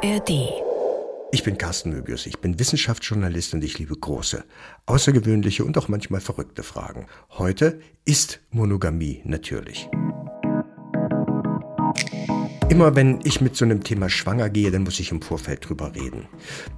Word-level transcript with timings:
ARD. 0.00 0.30
Ich 1.32 1.42
bin 1.42 1.58
Carsten 1.58 1.90
Möbius, 1.90 2.26
ich 2.26 2.38
bin 2.38 2.58
Wissenschaftsjournalist 2.58 3.54
und 3.54 3.64
ich 3.64 3.78
liebe 3.78 3.96
große, 3.96 4.44
außergewöhnliche 4.86 5.64
und 5.64 5.76
auch 5.76 5.88
manchmal 5.88 6.20
verrückte 6.20 6.62
Fragen. 6.62 7.06
Heute 7.30 7.80
ist 8.04 8.40
Monogamie 8.50 9.22
natürlich. 9.24 9.88
Immer 12.70 12.94
wenn 12.94 13.20
ich 13.24 13.40
mit 13.40 13.56
so 13.56 13.64
einem 13.64 13.82
Thema 13.82 14.10
schwanger 14.10 14.50
gehe, 14.50 14.70
dann 14.70 14.82
muss 14.82 15.00
ich 15.00 15.10
im 15.10 15.22
Vorfeld 15.22 15.66
drüber 15.66 15.94
reden. 15.94 16.26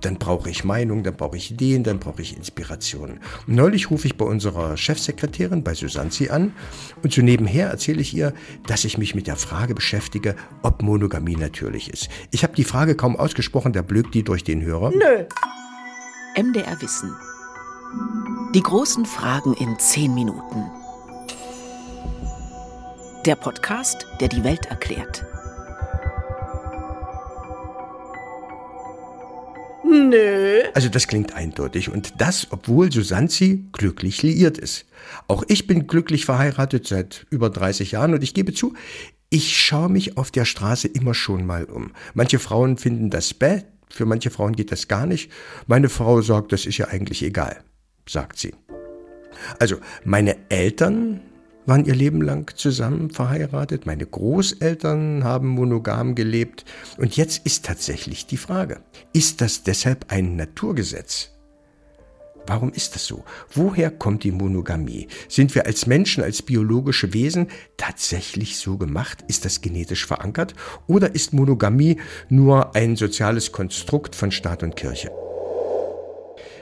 Dann 0.03 0.19
brauche 0.19 0.49
ich 0.49 0.63
Meinung, 0.63 1.03
dann 1.03 1.17
brauche 1.17 1.37
ich 1.37 1.51
Ideen, 1.51 1.83
dann 1.83 1.99
brauche 1.99 2.23
ich 2.23 2.37
Inspirationen. 2.37 3.19
Und 3.49 3.57
neulich 3.57 3.91
rufe 3.91 4.07
ich 4.07 4.17
bei 4.17 4.25
unserer 4.25 4.77
Chefsekretärin, 4.77 5.65
bei 5.65 5.75
Susanzi 5.75 6.29
an 6.29 6.53
und 7.03 7.13
so 7.13 7.23
nebenher 7.23 7.69
erzähle 7.71 8.01
ich 8.03 8.15
ihr, 8.15 8.33
dass 8.69 8.85
ich 8.85 8.99
mich 8.99 9.17
mit 9.17 9.27
der 9.27 9.35
Frage 9.35 9.75
beschäftige, 9.75 10.37
ob 10.63 10.81
Monogamie 10.81 11.35
natürlich 11.35 11.93
ist. 11.93 12.09
Ich 12.31 12.45
habe 12.45 12.55
die 12.55 12.65
Frage 12.65 12.95
kaum 12.95 13.17
ausgesprochen, 13.17 13.73
da 13.73 13.83
blökt 13.83 14.15
die 14.15 14.23
durch 14.23 14.45
den 14.45 14.63
Hörer. 14.63 14.93
Nö. 14.93 15.25
MDR 16.41 16.81
Wissen. 16.81 17.13
Die 18.55 18.63
großen 18.63 19.07
Fragen 19.07 19.55
in 19.55 19.77
zehn 19.81 20.15
Minuten. 20.15 20.71
Der 23.27 23.35
Podcast, 23.35 24.07
der 24.21 24.29
die 24.29 24.45
Welt 24.45 24.67
erklärt. 24.67 25.27
Nö. 29.91 30.63
Also 30.75 30.89
das 30.89 31.09
klingt 31.09 31.35
eindeutig 31.35 31.91
und 31.91 32.21
das, 32.21 32.47
obwohl 32.51 32.93
Susanzi 32.93 33.65
glücklich 33.73 34.23
liiert 34.23 34.57
ist. 34.57 34.87
Auch 35.27 35.43
ich 35.49 35.67
bin 35.67 35.87
glücklich 35.87 36.25
verheiratet 36.25 36.87
seit 36.87 37.27
über 37.31 37.51
30 37.51 37.93
Jahren 37.93 38.15
und 38.15 38.23
ich 38.23 38.35
gebe 38.35 38.53
zu, 38.53 38.75
ich 39.31 39.61
schaue 39.61 39.89
mich 39.89 40.17
auf 40.17 40.31
der 40.31 40.45
Straße 40.45 40.89
immer 40.89 41.15
schon 41.15 41.45
mal 41.45 41.65
um. 41.65 41.93
Manche 42.15 42.39
Frauen 42.39 42.77
finden 42.77 43.11
das 43.11 43.35
bäh, 43.35 43.63
für 43.89 44.07
manche 44.07 44.31
Frauen 44.31 44.55
geht 44.55 44.73
das 44.73 44.89
gar 44.89 45.07
nicht. 45.07 45.31
Meine 45.67 45.89
Frau 45.89 46.23
sagt, 46.23 46.53
das 46.53 46.67
ist 46.67 46.79
ja 46.79 46.89
eigentlich 46.89 47.23
egal, 47.23 47.63
sagt 48.09 48.39
sie. 48.39 48.55
Also, 49.59 49.77
meine 50.05 50.37
Eltern 50.51 51.21
waren 51.71 51.85
ihr 51.85 51.95
Leben 51.95 52.21
lang 52.21 52.51
zusammen 52.57 53.11
verheiratet. 53.11 53.87
Meine 53.87 54.05
Großeltern 54.05 55.23
haben 55.23 55.47
monogam 55.47 56.17
gelebt. 56.17 56.65
Und 56.99 57.17
jetzt 57.17 57.47
ist 57.47 57.65
tatsächlich 57.65 58.27
die 58.27 58.39
Frage, 58.39 58.81
ist 59.13 59.41
das 59.41 59.63
deshalb 59.63 60.07
ein 60.09 60.35
Naturgesetz? 60.35 61.31
Warum 62.45 62.73
ist 62.73 62.97
das 62.97 63.07
so? 63.07 63.23
Woher 63.55 63.93
kommt 63.93 64.25
die 64.25 64.33
Monogamie? 64.33 65.07
Sind 65.29 65.55
wir 65.55 65.67
als 65.67 65.87
Menschen, 65.87 66.25
als 66.25 66.43
biologische 66.43 67.13
Wesen 67.13 67.47
tatsächlich 67.77 68.57
so 68.57 68.77
gemacht? 68.77 69.25
Ist 69.29 69.45
das 69.45 69.61
genetisch 69.61 70.07
verankert? 70.07 70.57
Oder 70.89 71.15
ist 71.15 71.33
Monogamie 71.33 71.99
nur 72.29 72.75
ein 72.75 72.97
soziales 72.97 73.53
Konstrukt 73.53 74.17
von 74.17 74.33
Staat 74.33 74.65
und 74.65 74.75
Kirche? 74.75 75.13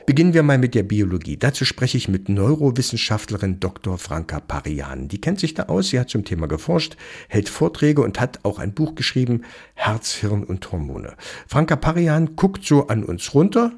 Beginnen 0.08 0.32
wir 0.32 0.42
mal 0.42 0.56
mit 0.56 0.74
der 0.74 0.84
Biologie. 0.84 1.36
Dazu 1.36 1.66
spreche 1.66 1.98
ich 1.98 2.08
mit 2.08 2.30
Neurowissenschaftlerin 2.30 3.60
Dr. 3.60 3.98
Franka 3.98 4.40
Parian. 4.40 5.06
Die 5.06 5.20
kennt 5.20 5.38
sich 5.38 5.52
da 5.52 5.64
aus, 5.64 5.90
sie 5.90 6.00
hat 6.00 6.08
zum 6.08 6.24
Thema 6.24 6.48
geforscht, 6.48 6.96
hält 7.28 7.50
Vorträge 7.50 8.00
und 8.00 8.18
hat 8.18 8.42
auch 8.42 8.58
ein 8.58 8.72
Buch 8.72 8.94
geschrieben, 8.94 9.42
Herz, 9.74 10.14
Hirn 10.14 10.44
und 10.44 10.72
Hormone. 10.72 11.14
Franka 11.46 11.76
Parian 11.76 12.36
guckt 12.36 12.64
so 12.64 12.86
an 12.86 13.04
uns 13.04 13.34
runter 13.34 13.72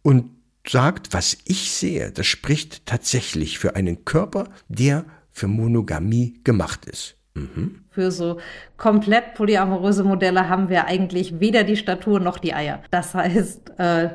und 0.00 0.30
sagt, 0.66 1.12
was 1.12 1.36
ich 1.44 1.70
sehe, 1.70 2.12
das 2.12 2.26
spricht 2.26 2.86
tatsächlich 2.86 3.58
für 3.58 3.76
einen 3.76 4.06
Körper, 4.06 4.48
der 4.68 5.04
für 5.32 5.48
Monogamie 5.48 6.40
gemacht 6.44 6.86
ist. 6.86 7.18
Mhm. 7.34 7.84
Für 7.90 8.10
so 8.10 8.40
komplett 8.78 9.34
polyamoröse 9.34 10.02
Modelle 10.02 10.48
haben 10.48 10.70
wir 10.70 10.86
eigentlich 10.86 11.40
weder 11.40 11.62
die 11.62 11.76
Statur 11.76 12.20
noch 12.20 12.38
die 12.38 12.54
Eier. 12.54 12.82
Das 12.90 13.14
heißt, 13.14 13.72
äh, 13.78 14.10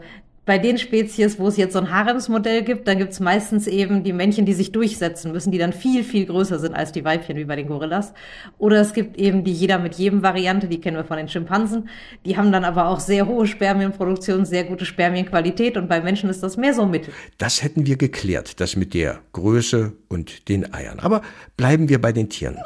bei 0.46 0.58
den 0.58 0.78
Spezies, 0.78 1.40
wo 1.40 1.48
es 1.48 1.56
jetzt 1.56 1.74
so 1.74 1.80
ein 1.80 1.90
Haremsmodell 1.90 2.64
gibt, 2.64 2.88
dann 2.88 2.98
gibt 2.98 3.14
es 3.14 3.22
meistens 3.22 3.66
eben 3.66 4.04
die 4.04 4.12
Männchen, 4.12 4.46
die 4.46 4.54
sich 4.54 4.74
durchsetzen 4.74 5.32
müssen, 5.32 5.52
die 5.52 5.58
dann 5.58 5.72
viel, 5.72 6.04
viel 6.04 6.26
größer 6.26 6.60
sind 6.60 6.76
als 6.76 6.92
die 6.92 7.06
Weibchen, 7.06 7.38
wie 7.38 7.46
bei 7.46 7.56
den 7.56 7.68
Gorillas. 7.68 8.14
Oder 8.58 8.82
es 8.82 8.94
gibt 8.94 9.18
eben 9.18 9.46
die 9.46 9.54
jeder 9.54 9.80
mit 9.80 9.96
jedem 9.96 10.22
Variante, 10.22 10.68
die 10.68 10.82
kennen 10.82 10.98
wir 10.98 11.06
von 11.06 11.18
den 11.18 11.30
Schimpansen. 11.30 11.88
Die 12.26 12.36
haben 12.36 12.52
dann 12.52 12.66
aber 12.66 12.88
auch 12.88 13.00
sehr 13.00 13.26
hohe 13.28 13.48
Spermienproduktion, 13.48 14.46
sehr 14.46 14.66
gute 14.66 14.86
Spermienqualität 14.86 15.78
und 15.78 15.88
bei 15.88 16.02
Menschen 16.02 16.30
ist 16.30 16.44
das 16.44 16.58
mehr 16.58 16.74
so 16.74 16.86
mittel. 16.86 17.14
Das 17.38 17.64
hätten 17.64 17.86
wir 17.86 17.96
geklärt, 17.96 18.60
das 18.60 18.76
mit 18.76 18.94
der 18.94 19.20
Größe 19.32 19.94
und 20.10 20.50
den 20.50 20.74
Eiern. 20.74 21.00
Aber 21.00 21.22
bleiben 21.56 21.88
wir 21.88 22.02
bei 22.02 22.12
den 22.12 22.30
Tieren. 22.30 22.58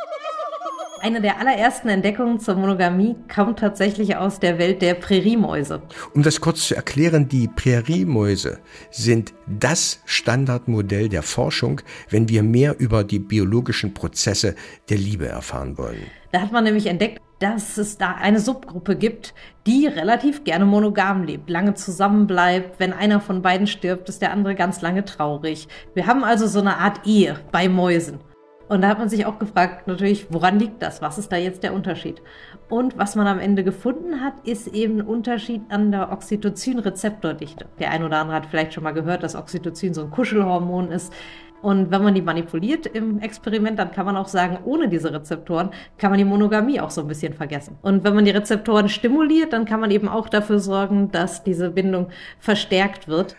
Eine 1.00 1.22
der 1.22 1.40
allerersten 1.40 1.90
Entdeckungen 1.90 2.40
zur 2.40 2.56
Monogamie 2.56 3.16
kommt 3.34 3.60
tatsächlich 3.60 4.16
aus 4.16 4.40
der 4.40 4.58
Welt 4.58 4.82
der 4.82 4.96
Präriemäuse. 4.96 5.82
Um 6.14 6.24
das 6.24 6.42
kurz 6.42 6.68
zu 6.68 6.76
erklären, 6.76 7.28
die 7.28 7.48
Präriemäuse 7.48 8.60
sind 8.90 9.34
das 9.46 10.02
Standardmodell 10.06 11.10
der 11.10 11.24
Forschung, 11.24 11.82
wenn 12.10 12.30
wir 12.30 12.44
mehr 12.44 12.80
über 12.80 13.04
die 13.04 13.20
biologischen 13.20 13.94
Prozesse 13.94 14.56
der 14.90 14.98
Liebe 14.98 15.28
erfahren 15.28 15.78
wollen. 15.78 16.04
Da 16.32 16.42
hat 16.42 16.52
man 16.52 16.64
nämlich 16.64 16.88
entdeckt, 16.88 17.22
dass 17.40 17.78
es 17.78 17.98
da 17.98 18.16
eine 18.16 18.40
Subgruppe 18.40 18.96
gibt, 18.96 19.34
die 19.68 19.86
relativ 19.86 20.44
gerne 20.44 20.66
monogam 20.66 21.24
lebt, 21.24 21.50
lange 21.50 21.76
zusammenbleibt. 21.76 22.80
Wenn 22.80 22.94
einer 22.94 23.22
von 23.22 23.42
beiden 23.42 23.68
stirbt, 23.68 24.10
ist 24.10 24.22
der 24.22 24.32
andere 24.32 24.56
ganz 24.56 24.82
lange 24.82 25.06
traurig. 25.06 25.68
Wir 25.94 26.08
haben 26.08 26.24
also 26.24 26.48
so 26.48 26.60
eine 26.60 26.78
Art 26.78 27.06
Ehe 27.06 27.40
bei 27.52 27.70
Mäusen. 27.70 28.20
Und 28.68 28.82
da 28.82 28.90
hat 28.90 29.00
man 29.00 29.10
sich 29.10 29.26
auch 29.26 29.40
gefragt, 29.40 29.88
natürlich, 29.88 30.28
woran 30.30 30.60
liegt 30.60 30.82
das? 30.82 31.02
Was 31.02 31.18
ist 31.18 31.32
da 31.32 31.38
jetzt 31.38 31.64
der 31.64 31.74
Unterschied? 31.74 32.22
Und 32.70 32.98
was 32.98 33.16
man 33.16 33.28
am 33.28 33.40
Ende 33.40 33.64
gefunden 33.64 34.22
hat, 34.22 34.34
ist 34.44 34.68
eben 34.68 35.00
ein 35.00 35.08
Unterschied 35.08 35.62
an 35.70 35.92
der 35.92 36.12
Oxytocin-Rezeptordichte. 36.12 37.66
Der 37.80 37.92
ein 37.92 38.04
oder 38.04 38.18
andere 38.18 38.36
hat 38.36 38.46
vielleicht 38.46 38.74
schon 38.74 38.84
mal 38.84 38.92
gehört, 38.92 39.24
dass 39.24 39.36
Oxytocin 39.36 39.94
so 39.94 40.02
ein 40.02 40.12
Kuschelhormon 40.12 40.92
ist. 40.92 41.14
Und 41.62 41.90
wenn 41.92 42.04
man 42.04 42.14
die 42.14 42.22
manipuliert 42.22 42.86
im 42.86 43.20
Experiment, 43.20 43.80
dann 43.80 43.92
kann 43.92 44.06
man 44.06 44.16
auch 44.16 44.28
sagen, 44.28 44.60
ohne 44.66 44.90
diese 44.90 45.12
Rezeptoren 45.12 45.72
kann 45.98 46.12
man 46.12 46.20
die 46.20 46.26
Monogamie 46.26 46.80
auch 46.80 46.92
so 46.92 47.02
ein 47.02 47.08
bisschen 47.08 47.34
vergessen. 47.34 47.78
Und 47.82 48.04
wenn 48.04 48.14
man 48.14 48.26
die 48.26 48.32
Rezeptoren 48.32 48.90
stimuliert, 48.90 49.54
dann 49.54 49.66
kann 49.66 49.80
man 49.80 49.90
eben 49.90 50.08
auch 50.08 50.30
dafür 50.30 50.60
sorgen, 50.60 51.10
dass 51.12 51.44
diese 51.44 51.72
Bindung 51.72 52.10
verstärkt 52.40 53.08
wird. 53.08 53.36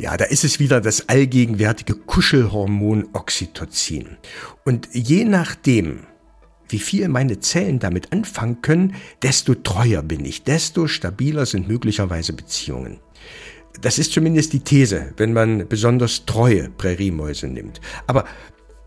Ja, 0.00 0.16
da 0.16 0.24
ist 0.24 0.44
es 0.44 0.58
wieder 0.58 0.80
das 0.80 1.10
allgegenwärtige 1.10 1.94
Kuschelhormon 1.94 3.08
Oxytocin. 3.12 4.16
Und 4.64 4.88
je 4.94 5.26
nachdem, 5.26 6.06
wie 6.70 6.78
viel 6.78 7.06
meine 7.08 7.40
Zellen 7.40 7.80
damit 7.80 8.10
anfangen 8.10 8.62
können, 8.62 8.94
desto 9.20 9.54
treuer 9.54 10.02
bin 10.02 10.24
ich, 10.24 10.42
desto 10.42 10.86
stabiler 10.86 11.44
sind 11.44 11.68
möglicherweise 11.68 12.32
Beziehungen. 12.32 12.98
Das 13.82 13.98
ist 13.98 14.12
zumindest 14.12 14.54
die 14.54 14.60
These, 14.60 15.12
wenn 15.18 15.34
man 15.34 15.68
besonders 15.68 16.24
treue 16.24 16.70
Präriemäuse 16.70 17.48
nimmt. 17.48 17.82
Aber 18.06 18.24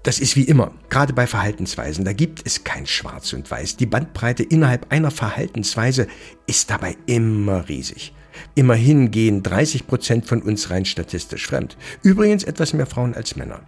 das 0.01 0.17
ist 0.17 0.35
wie 0.35 0.45
immer, 0.45 0.71
gerade 0.89 1.13
bei 1.13 1.27
Verhaltensweisen, 1.27 2.05
da 2.05 2.13
gibt 2.13 2.41
es 2.43 2.63
kein 2.63 2.87
Schwarz 2.87 3.33
und 3.33 3.51
Weiß. 3.51 3.77
Die 3.77 3.85
Bandbreite 3.85 4.41
innerhalb 4.41 4.91
einer 4.91 5.11
Verhaltensweise 5.11 6.07
ist 6.47 6.71
dabei 6.71 6.97
immer 7.05 7.69
riesig. 7.69 8.13
Immerhin 8.55 9.11
gehen 9.11 9.43
30 9.43 9.87
Prozent 9.87 10.25
von 10.25 10.41
uns 10.41 10.69
rein 10.69 10.85
statistisch 10.85 11.47
fremd. 11.47 11.77
Übrigens 12.01 12.43
etwas 12.43 12.73
mehr 12.73 12.85
Frauen 12.85 13.13
als 13.15 13.35
Männer. 13.35 13.61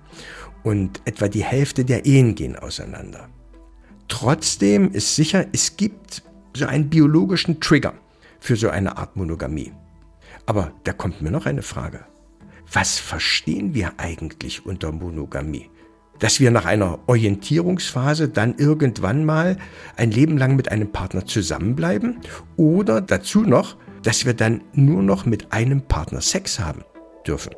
Und 0.63 1.01
etwa 1.05 1.27
die 1.27 1.43
Hälfte 1.43 1.85
der 1.85 2.05
Ehen 2.05 2.35
gehen 2.35 2.55
auseinander. 2.55 3.29
Trotzdem 4.07 4.91
ist 4.91 5.15
sicher, 5.15 5.45
es 5.51 5.77
gibt 5.77 6.23
so 6.55 6.65
einen 6.65 6.89
biologischen 6.89 7.59
Trigger 7.59 7.93
für 8.39 8.55
so 8.55 8.69
eine 8.69 8.97
Art 8.97 9.15
Monogamie. 9.15 9.71
Aber 10.45 10.71
da 10.83 10.93
kommt 10.93 11.21
mir 11.21 11.31
noch 11.31 11.45
eine 11.45 11.63
Frage. 11.63 12.05
Was 12.71 12.99
verstehen 12.99 13.73
wir 13.73 13.93
eigentlich 13.97 14.65
unter 14.65 14.91
Monogamie? 14.91 15.69
Dass 16.19 16.39
wir 16.39 16.51
nach 16.51 16.65
einer 16.65 16.99
Orientierungsphase 17.07 18.29
dann 18.29 18.55
irgendwann 18.57 19.25
mal 19.25 19.57
ein 19.97 20.11
Leben 20.11 20.37
lang 20.37 20.55
mit 20.55 20.71
einem 20.71 20.91
Partner 20.91 21.25
zusammenbleiben? 21.25 22.21
Oder 22.55 23.01
dazu 23.01 23.41
noch, 23.41 23.75
dass 24.05 24.25
wir 24.25 24.33
dann 24.33 24.61
nur 24.73 25.01
noch 25.01 25.25
mit 25.25 25.51
einem 25.51 25.81
Partner 25.81 26.21
Sex 26.21 26.59
haben 26.59 26.83
dürfen. 27.27 27.53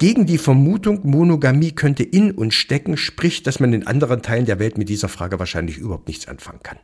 Gegen 0.00 0.26
die 0.26 0.38
Vermutung, 0.38 1.00
Monogamie 1.02 1.72
könnte 1.72 2.04
in 2.04 2.30
uns 2.30 2.54
stecken, 2.54 2.96
spricht, 2.96 3.46
dass 3.46 3.60
man 3.60 3.72
in 3.72 3.86
anderen 3.86 4.22
Teilen 4.22 4.46
der 4.46 4.58
Welt 4.58 4.78
mit 4.78 4.88
dieser 4.88 5.08
Frage 5.08 5.38
wahrscheinlich 5.38 5.76
überhaupt 5.76 6.08
nichts 6.08 6.28
anfangen 6.28 6.60
kann. 6.62 6.78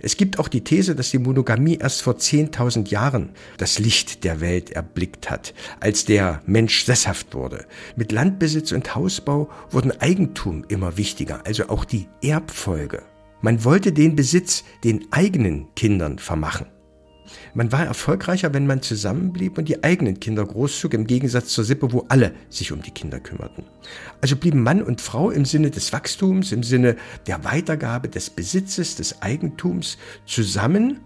Es 0.00 0.16
gibt 0.16 0.38
auch 0.38 0.48
die 0.48 0.64
These, 0.64 0.94
dass 0.94 1.10
die 1.10 1.18
Monogamie 1.18 1.76
erst 1.76 2.02
vor 2.02 2.14
10.000 2.14 2.88
Jahren 2.88 3.30
das 3.58 3.78
Licht 3.78 4.24
der 4.24 4.40
Welt 4.40 4.70
erblickt 4.70 5.30
hat, 5.30 5.54
als 5.80 6.04
der 6.04 6.42
Mensch 6.46 6.84
sesshaft 6.84 7.34
wurde. 7.34 7.66
Mit 7.96 8.10
Landbesitz 8.10 8.72
und 8.72 8.94
Hausbau 8.94 9.50
wurden 9.70 9.92
Eigentum 10.00 10.64
immer 10.68 10.96
wichtiger, 10.96 11.46
also 11.46 11.68
auch 11.68 11.84
die 11.84 12.08
Erbfolge. 12.22 13.02
Man 13.40 13.64
wollte 13.64 13.92
den 13.92 14.16
Besitz 14.16 14.64
den 14.84 15.06
eigenen 15.12 15.74
Kindern 15.74 16.18
vermachen. 16.18 16.66
Man 17.54 17.72
war 17.72 17.84
erfolgreicher, 17.84 18.54
wenn 18.54 18.66
man 18.66 18.82
zusammenblieb 18.82 19.58
und 19.58 19.68
die 19.68 19.82
eigenen 19.82 20.20
Kinder 20.20 20.44
großzog, 20.44 20.94
im 20.94 21.06
Gegensatz 21.06 21.48
zur 21.48 21.64
Sippe, 21.64 21.92
wo 21.92 22.04
alle 22.08 22.32
sich 22.48 22.72
um 22.72 22.82
die 22.82 22.90
Kinder 22.90 23.20
kümmerten. 23.20 23.64
Also 24.20 24.36
blieben 24.36 24.62
Mann 24.62 24.82
und 24.82 25.00
Frau 25.00 25.30
im 25.30 25.44
Sinne 25.44 25.70
des 25.70 25.92
Wachstums, 25.92 26.52
im 26.52 26.62
Sinne 26.62 26.96
der 27.26 27.44
Weitergabe 27.44 28.08
des 28.08 28.30
Besitzes, 28.30 28.96
des 28.96 29.22
Eigentums 29.22 29.98
zusammen 30.26 31.00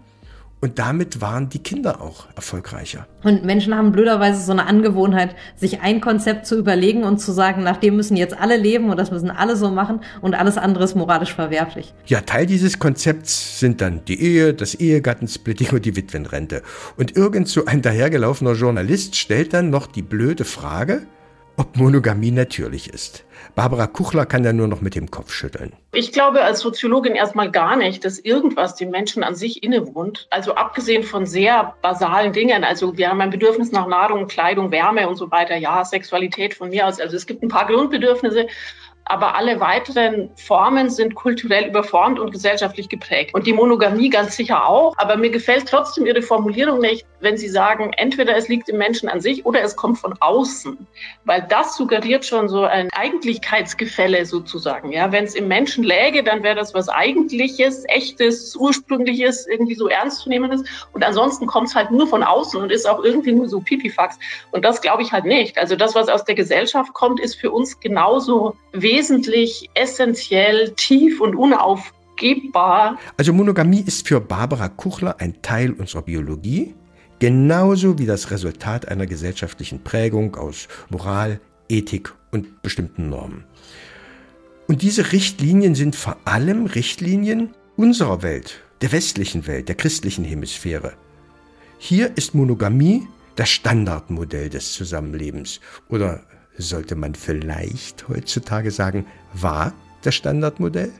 Und 0.65 0.79
damit 0.79 1.21
waren 1.21 1.47
die 1.47 1.59
Kinder 1.59 2.01
auch 2.01 2.25
erfolgreicher. 2.35 3.05
Und 3.23 3.45
Menschen 3.45 3.75
haben 3.75 3.91
blöderweise 3.91 4.43
so 4.43 4.51
eine 4.51 4.65
Angewohnheit, 4.65 5.35
sich 5.55 5.81
ein 5.81 6.01
Konzept 6.01 6.47
zu 6.47 6.57
überlegen 6.57 7.03
und 7.03 7.19
zu 7.19 7.33
sagen, 7.33 7.61
nach 7.61 7.77
dem 7.77 7.95
müssen 7.95 8.17
jetzt 8.17 8.35
alle 8.35 8.57
leben 8.57 8.89
und 8.89 8.97
das 8.97 9.11
müssen 9.11 9.29
alle 9.29 9.57
so 9.57 9.69
machen 9.69 9.99
und 10.23 10.33
alles 10.33 10.57
andere 10.57 10.85
ist 10.85 10.95
moralisch 10.95 11.35
verwerflich. 11.35 11.93
Ja, 12.07 12.21
Teil 12.21 12.47
dieses 12.47 12.79
Konzepts 12.79 13.59
sind 13.59 13.79
dann 13.79 14.05
die 14.05 14.19
Ehe, 14.19 14.55
das 14.55 14.73
Ehegattensplitting 14.73 15.69
und 15.69 15.85
die 15.85 15.95
Witwenrente. 15.95 16.63
Und 16.97 17.15
irgend 17.15 17.47
so 17.47 17.65
ein 17.65 17.83
dahergelaufener 17.83 18.53
Journalist 18.53 19.15
stellt 19.17 19.53
dann 19.53 19.69
noch 19.69 19.85
die 19.85 20.01
blöde 20.01 20.45
Frage, 20.45 21.05
ob 21.57 21.77
Monogamie 21.77 22.31
natürlich 22.31 22.93
ist. 22.93 23.25
Barbara 23.55 23.87
Kuchler 23.87 24.25
kann 24.25 24.43
ja 24.43 24.51
nur 24.51 24.67
noch 24.67 24.81
mit 24.81 24.95
dem 24.95 25.09
Kopf 25.09 25.31
schütteln. 25.31 25.73
Ich 25.93 26.11
glaube 26.11 26.41
als 26.41 26.59
Soziologin 26.59 27.15
erstmal 27.15 27.51
gar 27.51 27.77
nicht, 27.77 28.03
dass 28.03 28.19
irgendwas 28.19 28.75
dem 28.75 28.89
Menschen 28.89 29.23
an 29.23 29.35
sich 29.35 29.63
innewohnt. 29.63 30.27
Also 30.29 30.55
abgesehen 30.55 31.03
von 31.03 31.25
sehr 31.25 31.73
basalen 31.81 32.33
Dingen. 32.33 32.65
Also 32.65 32.97
wir 32.97 33.09
haben 33.09 33.21
ein 33.21 33.29
Bedürfnis 33.29 33.71
nach 33.71 33.87
Nahrung, 33.87 34.27
Kleidung, 34.27 34.71
Wärme 34.71 35.07
und 35.07 35.15
so 35.15 35.31
weiter. 35.31 35.55
Ja, 35.55 35.85
Sexualität 35.85 36.53
von 36.53 36.69
mir 36.69 36.85
aus. 36.87 36.99
Also 36.99 37.15
es 37.15 37.25
gibt 37.25 37.43
ein 37.43 37.49
paar 37.49 37.67
Grundbedürfnisse 37.67 38.47
aber 39.05 39.35
alle 39.35 39.59
weiteren 39.59 40.31
Formen 40.35 40.89
sind 40.89 41.13
kulturell 41.13 41.67
überformt 41.67 42.19
und 42.19 42.31
gesellschaftlich 42.31 42.89
geprägt. 42.89 43.35
Und 43.35 43.45
die 43.45 43.53
Monogamie 43.53 44.09
ganz 44.09 44.35
sicher 44.35 44.67
auch. 44.67 44.95
Aber 44.97 45.15
mir 45.15 45.29
gefällt 45.29 45.67
trotzdem 45.67 46.07
Ihre 46.07 46.23
Formulierung 46.23 46.79
nicht, 46.79 47.05
wenn 47.19 47.37
Sie 47.37 47.47
sagen, 47.47 47.91
entweder 47.97 48.35
es 48.35 48.47
liegt 48.47 48.67
im 48.67 48.77
Menschen 48.77 49.07
an 49.07 49.21
sich 49.21 49.45
oder 49.45 49.61
es 49.61 49.75
kommt 49.75 49.99
von 49.99 50.15
außen. 50.19 50.87
Weil 51.23 51.45
das 51.49 51.77
suggeriert 51.77 52.25
schon 52.25 52.49
so 52.49 52.63
ein 52.63 52.89
Eigentlichkeitsgefälle 52.93 54.25
sozusagen. 54.25 54.91
Ja, 54.91 55.11
wenn 55.11 55.25
es 55.25 55.35
im 55.35 55.47
Menschen 55.47 55.83
läge, 55.83 56.23
dann 56.23 56.41
wäre 56.41 56.55
das 56.55 56.73
was 56.73 56.89
Eigentliches, 56.89 57.83
Echtes, 57.87 58.55
Ursprüngliches, 58.55 59.45
irgendwie 59.45 59.75
so 59.75 59.87
ernstzunehmendes. 59.87 60.63
Und 60.93 61.03
ansonsten 61.03 61.45
kommt 61.45 61.67
es 61.67 61.75
halt 61.75 61.91
nur 61.91 62.07
von 62.07 62.23
außen 62.23 62.59
und 62.59 62.71
ist 62.71 62.89
auch 62.89 63.03
irgendwie 63.03 63.33
nur 63.33 63.47
so 63.49 63.59
Pipifax. 63.59 64.17
Und 64.51 64.65
das 64.65 64.81
glaube 64.81 65.03
ich 65.03 65.11
halt 65.11 65.25
nicht. 65.25 65.59
Also 65.59 65.75
das, 65.75 65.93
was 65.93 66.09
aus 66.09 66.25
der 66.25 66.33
Gesellschaft 66.33 66.93
kommt, 66.93 67.19
ist 67.19 67.35
für 67.35 67.51
uns 67.51 67.79
genauso 67.79 68.55
wesentlich 68.71 68.94
wesentlich, 68.95 69.69
essentiell, 69.73 70.71
tief 70.75 71.19
und 71.19 71.35
unaufgebbar. 71.35 72.97
Also 73.17 73.33
Monogamie 73.33 73.83
ist 73.85 74.07
für 74.07 74.21
Barbara 74.21 74.69
Kuchler 74.69 75.19
ein 75.19 75.41
Teil 75.41 75.73
unserer 75.73 76.03
Biologie, 76.03 76.75
genauso 77.19 77.99
wie 77.99 78.05
das 78.05 78.31
Resultat 78.31 78.87
einer 78.87 79.05
gesellschaftlichen 79.05 79.83
Prägung 79.83 80.35
aus 80.35 80.69
Moral, 80.89 81.41
Ethik 81.67 82.13
und 82.31 82.61
bestimmten 82.61 83.09
Normen. 83.09 83.43
Und 84.67 84.81
diese 84.81 85.11
Richtlinien 85.11 85.75
sind 85.75 85.95
vor 85.95 86.17
allem 86.23 86.65
Richtlinien 86.65 87.53
unserer 87.75 88.23
Welt, 88.23 88.61
der 88.81 88.93
westlichen 88.93 89.45
Welt, 89.45 89.67
der 89.67 89.75
christlichen 89.75 90.23
Hemisphäre. 90.23 90.93
Hier 91.77 92.13
ist 92.15 92.33
Monogamie 92.33 93.07
das 93.35 93.49
Standardmodell 93.49 94.49
des 94.49 94.71
Zusammenlebens 94.71 95.59
oder 95.89 96.23
sollte 96.57 96.95
man 96.95 97.15
vielleicht 97.15 98.07
heutzutage 98.07 98.71
sagen, 98.71 99.05
war 99.33 99.73
das 100.03 100.15
Standardmodell? 100.15 100.91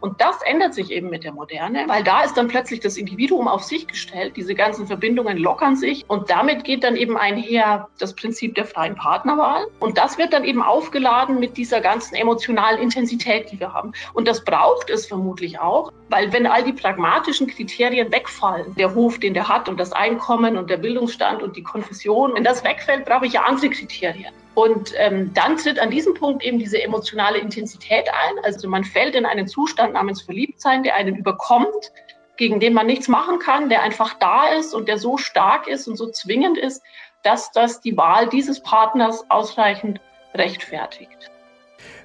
Und 0.00 0.20
das 0.20 0.36
ändert 0.44 0.74
sich 0.74 0.90
eben 0.90 1.08
mit 1.10 1.24
der 1.24 1.32
Moderne, 1.32 1.84
weil 1.88 2.04
da 2.04 2.22
ist 2.22 2.36
dann 2.36 2.48
plötzlich 2.48 2.80
das 2.80 2.96
Individuum 2.96 3.48
auf 3.48 3.64
sich 3.64 3.88
gestellt. 3.88 4.36
Diese 4.36 4.54
ganzen 4.54 4.86
Verbindungen 4.86 5.38
lockern 5.38 5.74
sich 5.74 6.04
und 6.08 6.30
damit 6.30 6.64
geht 6.64 6.84
dann 6.84 6.96
eben 6.96 7.16
einher 7.16 7.88
das 7.98 8.14
Prinzip 8.14 8.54
der 8.54 8.66
freien 8.66 8.94
Partnerwahl. 8.94 9.66
Und 9.80 9.98
das 9.98 10.18
wird 10.18 10.32
dann 10.32 10.44
eben 10.44 10.62
aufgeladen 10.62 11.40
mit 11.40 11.56
dieser 11.56 11.80
ganzen 11.80 12.14
emotionalen 12.14 12.80
Intensität, 12.80 13.50
die 13.50 13.58
wir 13.58 13.72
haben. 13.72 13.92
Und 14.12 14.28
das 14.28 14.44
braucht 14.44 14.90
es 14.90 15.06
vermutlich 15.06 15.58
auch, 15.58 15.90
weil 16.08 16.32
wenn 16.32 16.46
all 16.46 16.62
die 16.62 16.72
pragmatischen 16.72 17.48
Kriterien 17.48 18.12
wegfallen, 18.12 18.74
der 18.76 18.94
Hof, 18.94 19.18
den 19.18 19.34
der 19.34 19.48
hat 19.48 19.68
und 19.68 19.78
das 19.78 19.92
Einkommen 19.92 20.56
und 20.56 20.70
der 20.70 20.76
Bildungsstand 20.76 21.42
und 21.42 21.56
die 21.56 21.62
Konfession, 21.62 22.34
wenn 22.34 22.44
das 22.44 22.62
wegfällt, 22.64 23.04
brauche 23.04 23.26
ich 23.26 23.32
ja 23.32 23.42
andere 23.42 23.70
Kriterien. 23.70 24.32
Und 24.54 24.92
ähm, 24.96 25.34
dann 25.34 25.56
tritt 25.56 25.78
an 25.78 25.90
diesem 25.90 26.14
Punkt 26.14 26.44
eben 26.44 26.58
diese 26.58 26.82
emotionale 26.82 27.38
Intensität 27.38 28.08
ein. 28.08 28.44
Also 28.44 28.68
man 28.68 28.84
fällt 28.84 29.14
in 29.14 29.26
einen 29.26 29.48
Zustand 29.48 29.94
namens 29.94 30.22
Verliebtsein, 30.22 30.82
der 30.82 30.94
einen 30.94 31.16
überkommt, 31.16 31.92
gegen 32.36 32.60
den 32.60 32.72
man 32.72 32.86
nichts 32.86 33.08
machen 33.08 33.38
kann, 33.38 33.68
der 33.68 33.82
einfach 33.82 34.14
da 34.14 34.48
ist 34.48 34.74
und 34.74 34.88
der 34.88 34.98
so 34.98 35.18
stark 35.18 35.66
ist 35.66 35.88
und 35.88 35.96
so 35.96 36.10
zwingend 36.10 36.56
ist, 36.56 36.82
dass 37.22 37.50
das 37.50 37.80
die 37.80 37.96
Wahl 37.96 38.28
dieses 38.28 38.62
Partners 38.62 39.24
ausreichend 39.28 40.00
rechtfertigt. 40.34 41.30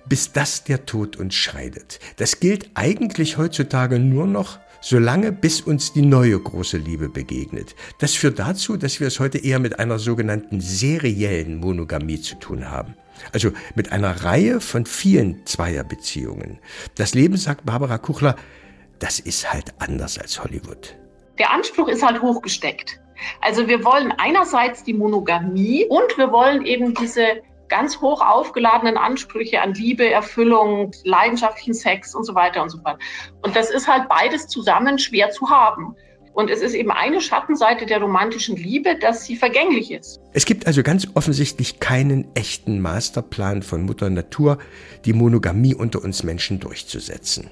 Bis 0.06 0.32
das 0.32 0.64
der 0.64 0.86
Tod 0.86 1.18
uns 1.18 1.36
scheidet. 1.36 2.00
Das 2.18 2.40
gilt 2.40 2.72
eigentlich 2.74 3.38
heutzutage 3.38 4.00
nur 4.00 4.28
noch 4.28 4.60
solange 4.82 5.32
bis 5.32 5.62
uns 5.62 5.94
die 5.94 6.02
neue 6.02 6.38
große 6.38 6.78
Liebe 6.78 7.08
begegnet. 7.08 7.76
Das 8.00 8.16
führt 8.16 8.40
dazu, 8.40 8.76
dass 8.76 9.00
wir 9.00 9.08
es 9.08 9.20
heute 9.20 9.38
eher 9.38 9.60
mit 9.60 9.80
einer 9.80 10.00
sogenannten 10.00 10.60
seriellen 10.60 11.58
Monogamie 11.58 12.20
zu 12.20 12.36
tun 12.36 12.70
haben. 12.70 12.96
Also 13.32 13.52
mit 13.76 13.92
einer 13.92 14.24
Reihe 14.24 14.60
von 14.60 14.86
vielen 14.86 15.46
Zweierbeziehungen. 15.46 16.60
Das 16.96 17.14
Leben, 17.14 17.38
sagt 17.38 17.66
Barbara 17.66 18.00
Kuchler, 18.00 18.36
das 18.98 19.20
ist 19.20 19.54
halt 19.54 19.74
anders 19.80 20.18
als 20.18 20.44
Hollywood. 20.44 20.96
Der 21.38 21.52
Anspruch 21.52 21.88
ist 21.88 22.04
halt 22.04 22.22
hochgesteckt. 22.22 23.00
Also 23.42 23.68
wir 23.68 23.84
wollen 23.86 24.12
einerseits 24.18 24.84
die 24.84 24.94
Monogamie 24.94 25.86
und 25.86 26.18
wir 26.18 26.32
wollen 26.32 26.66
eben 26.66 26.96
diese 26.96 27.42
ganz 27.72 28.02
hoch 28.02 28.22
aufgeladenen 28.22 28.98
Ansprüche 28.98 29.62
an 29.62 29.74
Liebe, 29.74 30.08
Erfüllung, 30.08 30.92
leidenschaftlichen 31.04 31.74
Sex 31.74 32.14
und 32.14 32.26
so 32.26 32.36
weiter 32.36 32.62
und 32.62 32.70
so 32.70 32.78
fort. 32.80 33.02
Und 33.42 33.56
das 33.56 33.72
ist 33.72 33.88
halt 33.88 34.08
beides 34.10 34.48
zusammen 34.48 35.00
schwer 35.00 35.32
zu 35.32 35.50
haben. 35.50 35.96
Und 36.34 36.50
es 36.50 36.62
ist 36.62 36.76
eben 36.76 36.92
eine 36.92 37.20
Schattenseite 37.20 37.86
der 37.86 38.00
romantischen 38.00 38.56
Liebe, 38.56 38.98
dass 38.98 39.26
sie 39.26 39.36
vergänglich 39.36 39.92
ist. 39.92 40.20
Es 40.34 40.46
gibt 40.46 40.68
also 40.68 40.84
ganz 40.84 41.08
offensichtlich 41.14 41.80
keinen 41.80 42.34
echten 42.36 42.80
Masterplan 42.80 43.64
von 43.64 43.84
Mutter 43.84 44.10
Natur, 44.10 44.58
die 45.04 45.14
Monogamie 45.14 45.76
unter 45.76 46.04
uns 46.04 46.24
Menschen 46.24 46.60
durchzusetzen. 46.60 47.50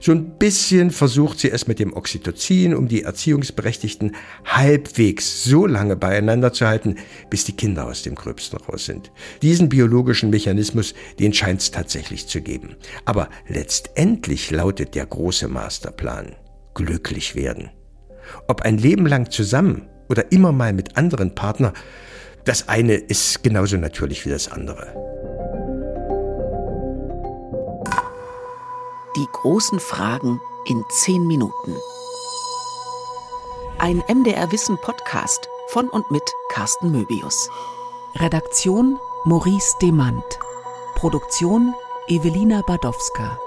So 0.00 0.12
ein 0.12 0.38
bisschen 0.38 0.90
versucht 0.90 1.38
sie 1.38 1.50
es 1.50 1.66
mit 1.66 1.78
dem 1.78 1.92
Oxytocin, 1.92 2.74
um 2.74 2.88
die 2.88 3.02
Erziehungsberechtigten 3.02 4.16
halbwegs 4.44 5.44
so 5.44 5.66
lange 5.66 5.96
beieinander 5.96 6.52
zu 6.52 6.66
halten, 6.66 6.96
bis 7.30 7.44
die 7.44 7.56
Kinder 7.56 7.86
aus 7.86 8.02
dem 8.02 8.14
Gröbsten 8.14 8.58
raus 8.60 8.86
sind. 8.86 9.12
Diesen 9.42 9.68
biologischen 9.68 10.30
Mechanismus, 10.30 10.94
den 11.18 11.32
scheint 11.32 11.60
es 11.60 11.70
tatsächlich 11.70 12.26
zu 12.28 12.40
geben. 12.40 12.76
Aber 13.04 13.28
letztendlich 13.46 14.50
lautet 14.50 14.94
der 14.94 15.06
große 15.06 15.48
Masterplan 15.48 16.36
glücklich 16.74 17.34
werden. 17.34 17.70
Ob 18.46 18.62
ein 18.62 18.78
Leben 18.78 19.06
lang 19.06 19.30
zusammen 19.30 19.88
oder 20.08 20.30
immer 20.32 20.52
mal 20.52 20.72
mit 20.72 20.96
anderen 20.96 21.34
Partnern, 21.34 21.72
das 22.44 22.68
eine 22.68 22.94
ist 22.94 23.42
genauso 23.42 23.76
natürlich 23.76 24.24
wie 24.24 24.30
das 24.30 24.50
andere. 24.50 25.07
Die 29.16 29.26
großen 29.32 29.80
Fragen 29.80 30.40
in 30.64 30.84
zehn 30.90 31.26
Minuten. 31.26 31.74
Ein 33.78 34.02
MDR 34.06 34.52
Wissen 34.52 34.76
Podcast 34.78 35.48
von 35.68 35.88
und 35.88 36.10
mit 36.10 36.22
Carsten 36.50 36.90
Möbius. 36.90 37.50
Redaktion 38.16 38.98
Maurice 39.24 39.76
Demand. 39.80 40.38
Produktion 40.94 41.74
Evelina 42.06 42.62
Badowska. 42.66 43.38